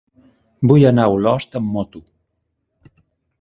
[0.71, 2.03] Vull anar a Olost amb moto.